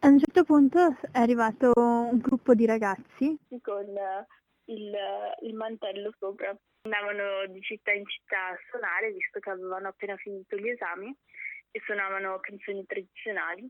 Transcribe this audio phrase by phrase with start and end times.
[0.00, 3.86] A un certo punto è arrivato un gruppo di ragazzi con
[4.66, 4.96] il,
[5.42, 6.56] il mantello sopra.
[6.82, 11.12] Andavano di città in città a suonare, visto che avevano appena finito gli esami,
[11.72, 13.68] e suonavano canzoni tradizionali.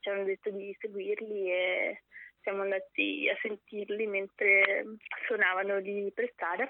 [0.00, 2.02] Ci hanno detto di seguirli e
[2.40, 4.84] siamo andati a sentirli mentre
[5.26, 6.66] suonavano lì per strada.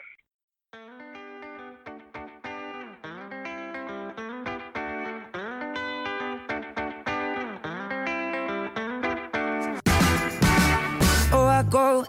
[11.69, 12.07] Ciao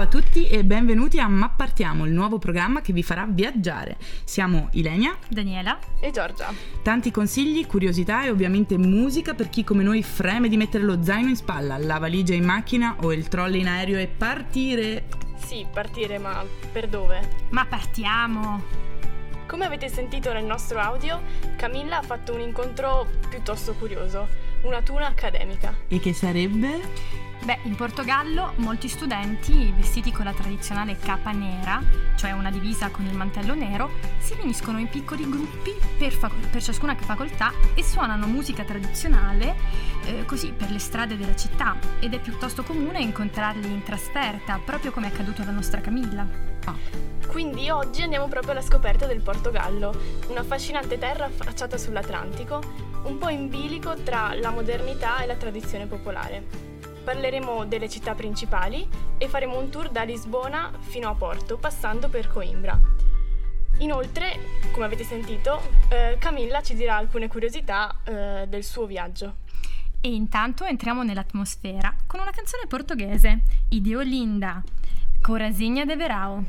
[0.00, 3.96] a tutti e benvenuti a Mappartiamo, il nuovo programma che vi farà viaggiare.
[4.22, 6.54] Siamo Ilenia, Daniela e Giorgia.
[6.80, 11.28] Tanti consigli, curiosità e ovviamente musica per chi come noi freme di mettere lo zaino
[11.28, 15.06] in spalla, la valigia in macchina o il trolley in aereo e partire.
[15.44, 17.46] Sì, partire, ma per dove?
[17.50, 18.62] Ma partiamo!
[19.48, 21.20] Come avete sentito nel nostro audio,
[21.56, 24.26] Camilla ha fatto un incontro piuttosto curioso,
[24.62, 25.74] una tuna accademica.
[25.88, 27.20] E che sarebbe?
[27.44, 31.82] Beh, in Portogallo molti studenti, vestiti con la tradizionale capa nera,
[32.14, 36.62] cioè una divisa con il mantello nero, si riuniscono in piccoli gruppi per, fac- per
[36.62, 39.56] ciascuna facoltà e suonano musica tradizionale
[40.04, 44.92] eh, così per le strade della città ed è piuttosto comune incontrarli in trasferta, proprio
[44.92, 46.24] come è accaduto alla nostra Camilla.
[46.66, 46.76] Ah.
[47.26, 49.92] Quindi oggi andiamo proprio alla scoperta del Portogallo,
[50.28, 55.86] una affascinante terra affacciata sull'Atlantico, un po' in bilico tra la modernità e la tradizione
[55.86, 56.44] popolare.
[57.04, 62.28] Parleremo delle città principali e faremo un tour da Lisbona fino a Porto, passando per
[62.28, 62.78] Coimbra.
[63.78, 64.38] Inoltre,
[64.70, 69.36] come avete sentito, eh, Camilla ci dirà alcune curiosità eh, del suo viaggio.
[70.00, 74.62] E intanto entriamo nell'atmosfera con una canzone portoghese, Ideo Linda,
[75.20, 76.44] Corazinha de Verão.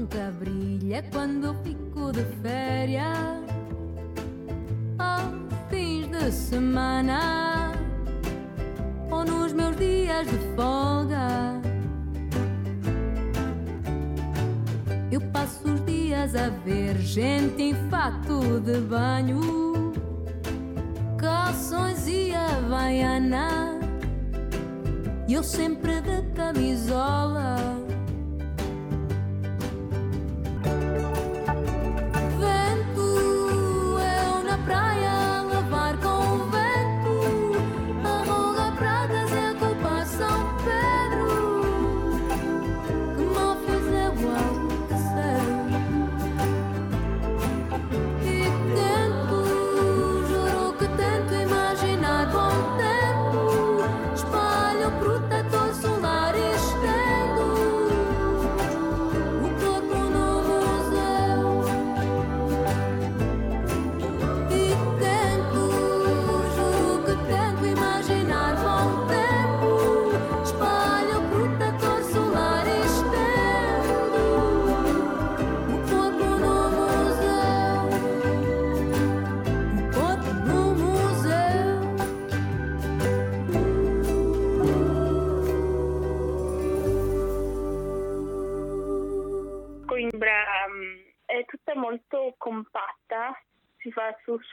[0.00, 3.04] Nunca brilha quando eu fico de férias?
[4.98, 7.72] Aos fins de semana
[9.10, 11.60] ou nos meus dias de folga.
[15.12, 19.92] Eu passo os dias a ver gente em fato de banho,
[21.18, 23.78] calções e havaiana.
[25.28, 27.89] E eu sempre de camisola.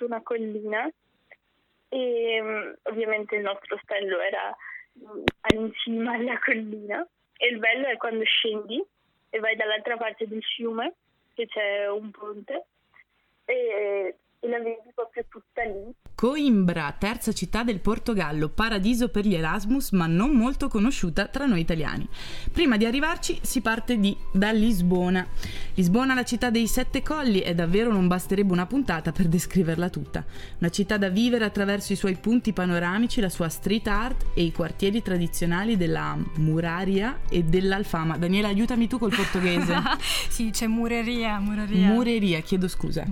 [0.07, 0.90] Una collina
[1.90, 4.56] e um, ovviamente il nostro ostello era
[5.53, 7.07] in cima alla collina
[7.38, 8.84] e il bello è quando scendi
[9.29, 10.94] e vai dall'altra parte del fiume
[11.35, 12.66] che c'è un ponte
[13.46, 19.35] e, e la vedi proprio tutta lì Coimbra, terza città del Portogallo, paradiso per gli
[19.35, 22.07] Erasmus, ma non molto conosciuta tra noi italiani.
[22.51, 25.28] Prima di arrivarci si parte di, da Lisbona.
[25.75, 30.25] Lisbona, la città dei sette colli, e davvero non basterebbe una puntata per descriverla tutta.
[30.57, 34.51] Una città da vivere attraverso i suoi punti panoramici, la sua street art e i
[34.51, 38.17] quartieri tradizionali della muraria e dell'alfama.
[38.17, 39.75] Daniela, aiutami tu col portoghese.
[40.29, 41.90] sì, c'è mureria, mureria.
[41.90, 43.05] Mureria, chiedo scusa.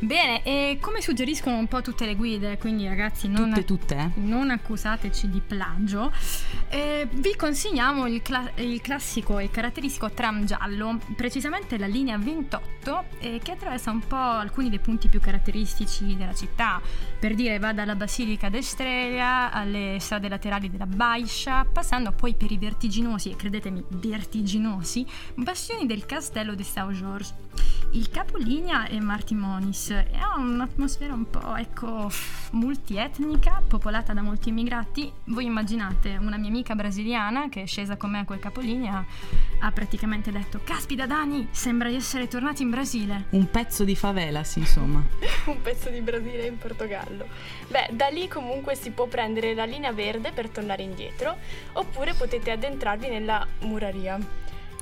[0.00, 4.50] Bene, e come suggeriscono un po' tutte le guide, quindi ragazzi non, tutte, tutte, non
[4.50, 6.12] accusateci di plagio,
[6.68, 13.04] eh, vi consigliamo il, cla- il, classico e caratteristico tram giallo, precisamente la linea 28,
[13.20, 16.82] eh, che attraversa un po' alcuni dei punti più caratteristici della città,
[17.18, 22.58] per dire va dalla Basilica d'Estrella alle strade laterali della Baixa, passando poi per i
[22.58, 27.53] vertiginosi, e credetemi vertiginosi, bastioni del castello di São Jorge.
[27.90, 32.10] Il capolinea è Martin Moniz e ha un'atmosfera un po', ecco,
[32.50, 35.12] multietnica, popolata da molti immigrati.
[35.26, 39.06] Voi immaginate una mia amica brasiliana che è scesa con me a quel capolinea
[39.60, 43.26] ha praticamente detto Caspita Dani, sembra di essere tornati in Brasile.
[43.30, 45.02] Un pezzo di favelas, insomma.
[45.46, 47.26] un pezzo di Brasile in Portogallo.
[47.68, 51.36] Beh, da lì comunque si può prendere la linea verde per tornare indietro,
[51.74, 54.18] oppure potete addentrarvi nella muraria.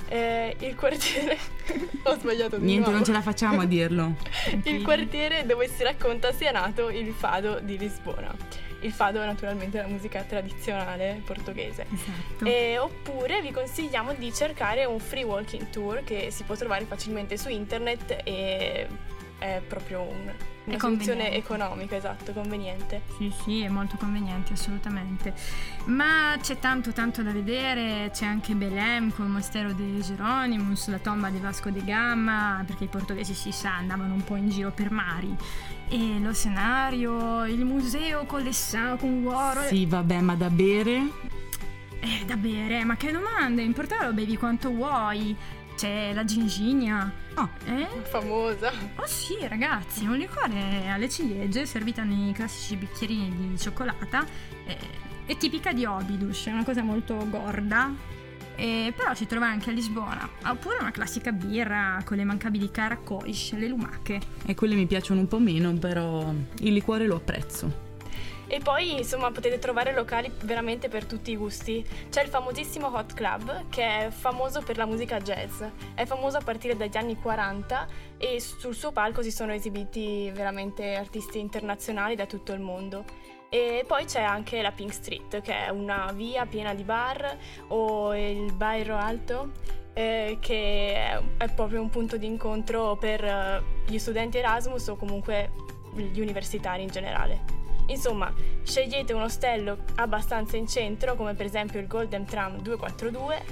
[0.09, 1.39] Eh, il quartiere...
[2.05, 2.97] Ho sbagliato di Niente, nuovo.
[2.97, 4.15] non ce la facciamo a dirlo.
[4.65, 8.35] Il quartiere dove si racconta sia nato il fado di Lisbona.
[8.81, 11.87] Il fado è naturalmente la musica tradizionale portoghese.
[11.93, 12.45] Esatto.
[12.45, 17.37] E, oppure vi consigliamo di cercare un free walking tour che si può trovare facilmente
[17.39, 18.89] su internet e
[19.43, 20.33] è proprio un-
[20.65, 23.03] una È soluzione economica, esatto, conveniente.
[23.19, 25.35] Sì, sì, è molto conveniente, assolutamente.
[25.87, 28.11] Ma c'è tanto, tanto da vedere.
[28.12, 32.85] C'è anche Belém con il monastero di Geronimus, la tomba di Vasco de Gama, perché
[32.85, 35.35] i portoghesi si sa andavano un po' in giro per mari.
[35.89, 39.67] E lo scenario, il museo con le sa con Warhol.
[39.67, 41.31] Sì, vabbè, ma da bere?
[42.00, 43.62] Eh, da bere, ma che domande?
[43.62, 45.37] In Portogallo bevi quanto vuoi.
[45.77, 47.11] C'è la gingigna.
[47.35, 47.49] Oh.
[47.65, 47.89] Eh?
[48.03, 48.71] Famosa.
[48.97, 54.25] Oh sì, ragazzi, un liquore alle ciliegie servita nei classici bicchierini di cioccolata.
[54.67, 54.77] eh,
[55.27, 57.93] è tipica di Obidos, è una cosa molto gorda.
[58.55, 60.29] eh, però si trova anche a Lisbona.
[60.47, 64.21] Oppure una classica birra con le mancabili caracolish, le lumache.
[64.45, 67.91] E quelle mi piacciono un po' meno, però il liquore lo apprezzo.
[68.53, 71.83] E poi insomma potete trovare locali veramente per tutti i gusti.
[72.11, 75.63] C'è il famosissimo Hot Club che è famoso per la musica jazz.
[75.95, 77.87] È famoso a partire dagli anni 40
[78.19, 83.05] e sul suo palco si sono esibiti veramente artisti internazionali da tutto il mondo.
[83.49, 87.35] E poi c'è anche la Pink Street, che è una via piena di bar,
[87.69, 89.53] o il Bairro Alto,
[89.95, 95.53] eh, che è, proprio un punto di incontro per eh, gli studenti Erasmus o comunque
[95.95, 97.52] gli universitari in generale.
[97.87, 98.32] Insomma,
[98.62, 103.43] scegliete un ostello abbastanza in centro, come per esempio il Golden Tram 242,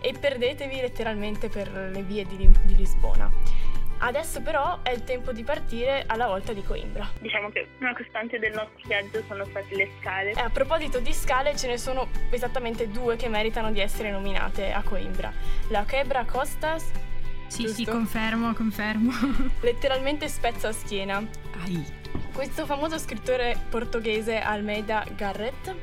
[0.00, 3.30] e perdetevi letteralmente per le vie di, di Lisbona.
[4.00, 7.08] Adesso però è il tempo di partire alla volta di Coimbra.
[7.18, 10.30] Diciamo che una costante del nostro viaggio sono state le scale.
[10.30, 14.70] E a proposito di scale, ce ne sono esattamente due che meritano di essere nominate
[14.70, 15.32] a Coimbra.
[15.70, 16.88] La Quebra Costas,
[17.48, 17.74] Sì, Giusto?
[17.76, 19.10] sì, confermo, confermo.
[19.62, 21.20] letteralmente spezza schiena.
[21.64, 21.84] Ai.
[22.38, 25.74] Questo famoso scrittore portoghese Almeida Garrett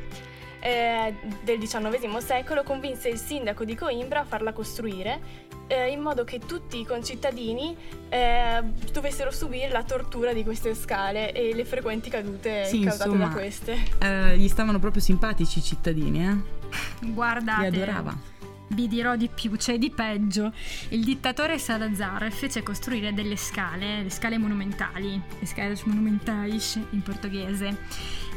[0.62, 1.14] eh,
[1.44, 5.20] del XIX secolo convinse il sindaco di Coimbra a farla costruire
[5.68, 7.76] eh, in modo che tutti i concittadini
[8.08, 8.64] eh,
[8.94, 13.28] dovessero subire la tortura di queste scale e le frequenti cadute Sì, causate insomma.
[13.28, 13.78] da queste.
[14.00, 16.38] Eh, gli stavano proprio simpatici i cittadini, eh?
[17.06, 17.70] Guardate.
[17.70, 18.18] Li adorava.
[18.68, 20.52] Vi dirò di più, c'è di peggio.
[20.90, 27.78] Il dittatore Salazar fece costruire delle scale, le scale monumentali, le scale monumentais in portoghese,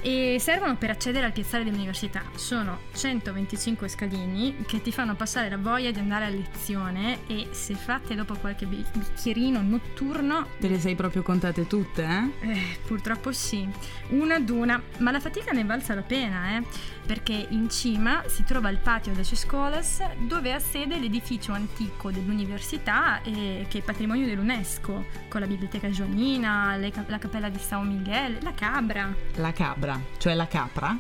[0.03, 2.23] e servono per accedere al piazzale dell'università.
[2.35, 7.75] Sono 125 scalini che ti fanno passare la voglia di andare a lezione e se
[7.75, 12.51] fatte dopo qualche bi- bicchierino notturno, Te le sei proprio contate tutte, eh?
[12.51, 13.69] eh, purtroppo sì,
[14.09, 16.63] una ad una, ma la fatica ne valsa la pena, eh,
[17.07, 23.23] perché in cima si trova il patio das Escolas dove ha sede l'edificio antico dell'università
[23.23, 28.39] eh, che è patrimonio dell'UNESCO, con la biblioteca le ca- la cappella di San Miguel,
[28.43, 30.97] la Cabra, La cabra, cioè la capra?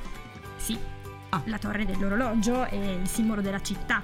[0.56, 0.79] sì,
[1.31, 1.43] Ah.
[1.44, 4.00] la torre dell'orologio è il simbolo della città.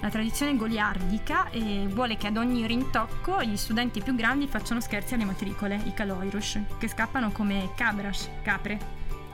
[0.00, 5.14] La tradizione goliardica eh, vuole che ad ogni rintocco gli studenti più grandi facciano scherzi
[5.14, 8.78] alle matricole, i caloiros, che scappano come cabras, capre.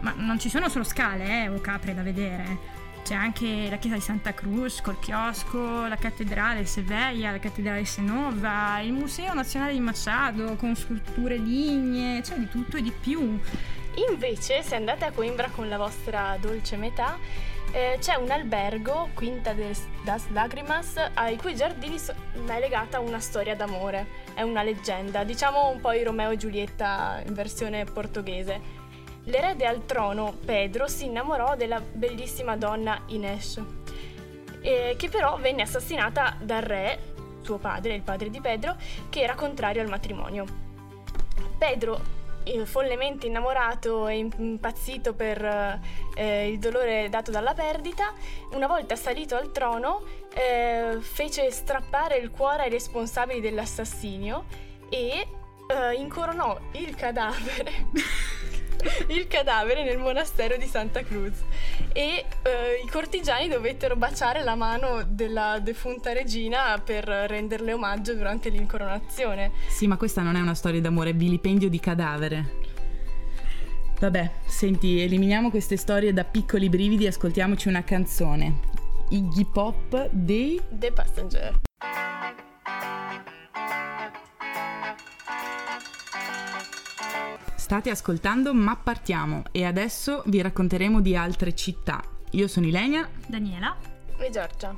[0.01, 2.79] Ma non ci sono solo scale eh, o capre da vedere.
[3.03, 8.81] C'è anche la chiesa di Santa Cruz col chiosco, la cattedrale Sevilla, la cattedrale Senova,
[8.81, 13.41] il Museo Nazionale di Machado con sculture lignee, c'è di tutto e di più.
[13.95, 17.19] Invece, se andate a Coimbra con la vostra dolce metà,
[17.73, 24.07] eh, c'è un albergo, Quinta das Lagrimas, ai cui giardini è legata una storia d'amore.
[24.35, 28.79] È una leggenda, diciamo un po' i Romeo e Giulietta in versione portoghese.
[29.25, 33.63] L'erede al trono, Pedro, si innamorò della bellissima donna Ines,
[34.63, 36.99] eh, che però venne assassinata dal re,
[37.43, 38.77] suo padre, il padre di Pedro,
[39.09, 40.45] che era contrario al matrimonio.
[41.59, 42.19] Pedro,
[42.65, 45.81] follemente innamorato e impazzito per
[46.15, 48.13] eh, il dolore dato dalla perdita,
[48.53, 50.03] una volta salito al trono
[50.35, 54.45] eh, fece strappare il cuore ai responsabili dell'assassinio
[54.89, 55.27] e
[55.69, 57.87] eh, incoronò il cadavere
[59.09, 61.39] il cadavere nel monastero di Santa Cruz
[61.93, 68.49] e eh, i cortigiani dovettero baciare la mano della defunta regina per renderle omaggio durante
[68.49, 69.53] l'incoronazione.
[69.69, 72.59] Sì, ma questa non è una storia d'amore, è vilipendio di cadavere.
[74.01, 78.61] Vabbè, senti, eliminiamo queste storie da piccoli brividi e ascoltiamoci una canzone.
[79.11, 80.61] Iggy Pop dei...
[80.71, 81.61] The Passenger.
[87.71, 92.03] State ascoltando Ma partiamo e adesso vi racconteremo di altre città.
[92.33, 93.09] Io sono Ilenia.
[93.29, 93.77] Daniela?
[94.19, 94.75] E Giorgia.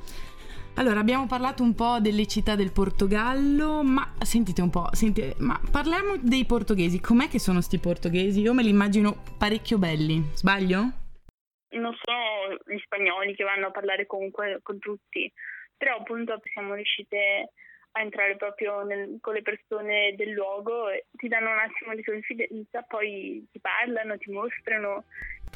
[0.75, 5.59] Allora, abbiamo parlato un po' delle città del Portogallo, ma sentite un po', sentite, ma
[5.71, 7.01] parliamo dei portoghesi.
[7.01, 8.41] Com'è che sono sti portoghesi?
[8.41, 10.81] Io me li immagino parecchio belli, sbaglio?
[11.69, 15.33] Non sono gli spagnoli che vanno a parlare comunque con tutti,
[15.75, 17.53] però appunto siamo riuscite
[17.93, 22.81] a entrare proprio nel- con le persone del luogo ti danno un attimo di confidenza,
[22.83, 25.05] poi ti parlano, ti mostrano.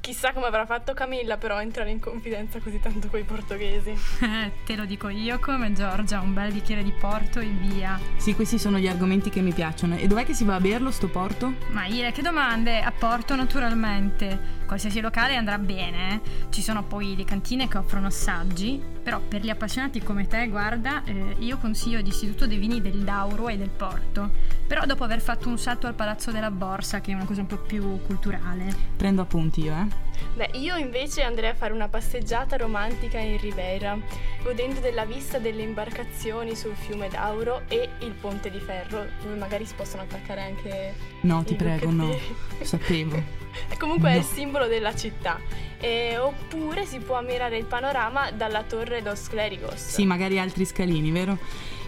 [0.08, 3.90] Chissà come avrà fatto Camilla però a entrare in confidenza così tanto con i portoghesi.
[3.90, 8.00] Eh, te lo dico io come Giorgia, un bel bicchiere di porto e via.
[8.16, 9.98] Sì, questi sono gli argomenti che mi piacciono.
[9.98, 11.56] E dov'è che si va a berlo sto porto?
[11.72, 12.80] Ma Ile, che domande?
[12.80, 14.56] A Porto naturalmente.
[14.66, 16.14] Qualsiasi locale andrà bene.
[16.14, 16.22] eh.
[16.52, 21.04] Ci sono poi le cantine che offrono assaggi, però per gli appassionati come te, guarda,
[21.04, 24.32] eh, io consiglio l'Istituto dei Vini del Dauro e del Porto.
[24.68, 27.48] Però dopo aver fatto un salto al Palazzo della Borsa, che è una cosa un
[27.48, 28.66] po' più culturale.
[28.98, 30.06] Prendo appunti io, eh.
[30.36, 33.98] Beh, io invece andrei a fare una passeggiata romantica in Ribeira,
[34.44, 39.66] godendo della vista delle imbarcazioni sul fiume Dauro e il ponte di ferro, dove magari
[39.66, 42.14] si possono attaccare anche No, ti prego, no.
[42.62, 43.22] Sapevo.
[43.80, 44.20] Comunque è No.
[44.20, 45.40] il simbolo della città.
[45.80, 49.76] E- oppure si può ammirare il panorama dalla torre Los Clerigos.
[49.76, 51.38] Sì, magari altri scalini, vero?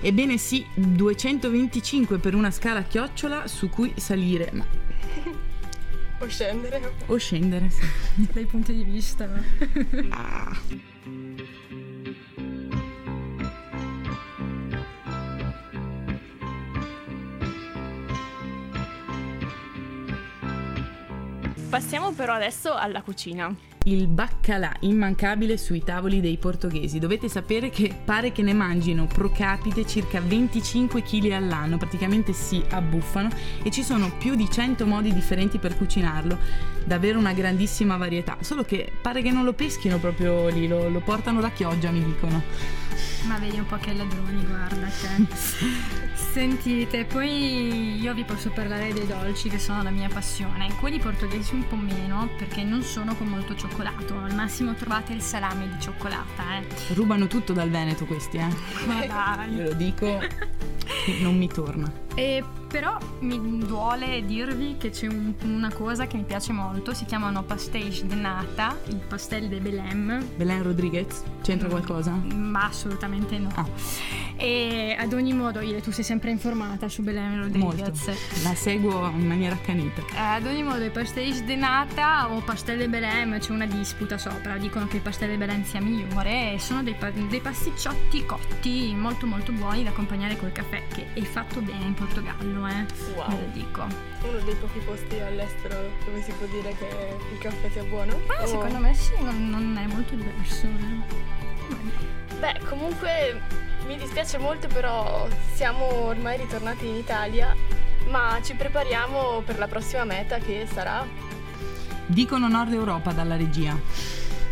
[0.01, 4.65] Ebbene sì, 225 per una scala a chiocciola su cui salire, ma...
[6.21, 6.93] O scendere.
[7.05, 7.81] o scendere, sì.
[8.33, 9.29] Dai punti di vista.
[10.09, 10.57] Ah.
[21.69, 23.55] Passiamo però adesso alla cucina.
[23.89, 26.99] Il baccalà, immancabile sui tavoli dei portoghesi.
[26.99, 32.63] Dovete sapere che pare che ne mangino pro capite circa 25 kg all'anno, praticamente si
[32.69, 33.29] abbuffano
[33.63, 36.37] e ci sono più di 100 modi differenti per cucinarlo.
[36.83, 40.99] Davvero una grandissima varietà, solo che pare che non lo peschino proprio lì, lo, lo
[40.99, 42.41] portano da Chioggia, mi dicono.
[43.27, 46.07] Ma vedi un po' che ladroni, guarda te.
[46.31, 50.73] Sentite, poi io vi posso parlare dei dolci che sono la mia passione.
[50.79, 54.17] Quelli portoghesi un po' meno perché non sono con molto cioccolato.
[54.17, 56.93] Al massimo trovate il salame di cioccolata, eh.
[56.93, 58.47] Rubano tutto dal Veneto questi, eh.
[58.85, 59.53] Ma dai.
[59.55, 60.19] Io lo dico,
[61.21, 61.91] non mi torna.
[62.19, 67.05] E però mi duole dirvi che c'è un- una cosa che mi piace molto, si
[67.05, 70.23] chiamano pastéis de nata, il pastel de Belém.
[70.35, 72.11] Belen Rodriguez, c'entra qualcosa?
[72.11, 73.49] Ma assolutamente no.
[73.55, 73.65] Ah.
[74.35, 77.79] E ad ogni modo, Ile, tu sei sempre informata su Belém Rodriguez.
[77.79, 78.11] Molto.
[78.43, 80.01] La seguo in maniera accanita.
[80.13, 84.17] Eh, ad ogni modo, i pastéis de nata o pastel de Belém c'è una disputa
[84.19, 84.57] sopra.
[84.57, 88.93] Dicono che il pastel de Belém sia migliore e sono dei, pa- dei pasticciotti cotti
[88.95, 92.85] molto molto buoni da accompagnare col caffè, che è fatto bene in Portogallo, eh.
[93.15, 93.27] Wow.
[93.29, 93.81] Ve lo dico.
[94.23, 95.75] Uno dei pochi posti all'estero
[96.05, 98.19] dove si può dire che il caffè sia buono.
[98.27, 98.47] Ma Oh.
[98.47, 100.65] secondo me sì, non, non è molto diverso.
[100.65, 102.37] eh.
[102.39, 103.41] Beh, comunque
[103.85, 107.55] mi dispiace molto, però siamo ormai ritornati in Italia,
[108.09, 111.05] ma ci prepariamo per la prossima meta che sarà
[112.05, 113.77] Dicono Nord Europa dalla regia.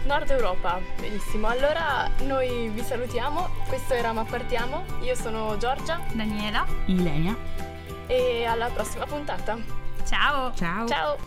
[0.08, 0.80] Nord Europa.
[1.00, 7.36] Benissimo, allora noi vi salutiamo, questo era Ma Partiamo, io sono Giorgia Daniela, Ilenia.
[8.08, 9.58] e alla prossima puntata.
[10.06, 10.54] ciao!
[10.56, 10.88] Ciao.
[10.88, 11.18] Ciao!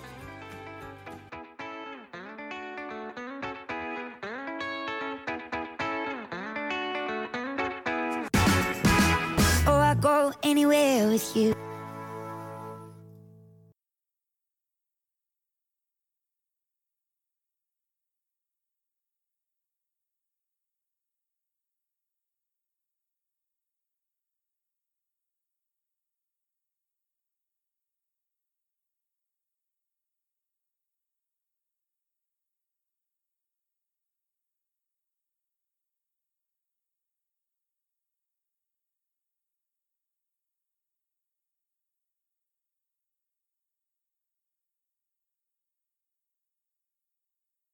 [9.66, 11.54] Oh, I go anywhere with you.